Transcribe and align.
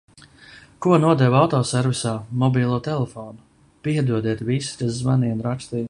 Ko 0.85 0.95
nodevu 1.03 1.37
autoservisā, 1.41 2.13
mobilo 2.45 2.79
telefonu. 2.89 3.45
Piedodiet 3.89 4.43
visi, 4.53 4.75
kas 4.83 5.01
zvanīja 5.03 5.39
un 5.39 5.49
rakstīja. 5.51 5.79